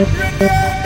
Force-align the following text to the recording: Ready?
Ready? 0.00 0.79